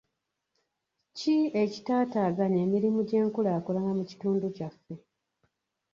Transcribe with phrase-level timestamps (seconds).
[1.17, 4.93] Ki ekitaataaganya emirimu gy'enkulaakulana mu kitundu kyaffe?